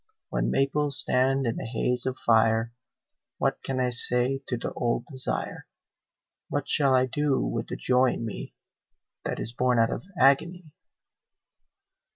[0.29, 2.73] When maples stand in a haze of fire
[3.37, 5.67] What can I say to the old desire,
[6.49, 8.55] What shall I do with the joy in me
[9.25, 10.71] That is born out of agony?